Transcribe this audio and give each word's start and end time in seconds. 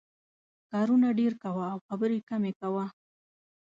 کارونه 0.71 1.07
ډېر 1.19 1.33
کوه 1.43 1.63
او 1.73 1.77
خبرې 1.87 2.19
کمې 2.29 2.51
کوه. 2.59 2.85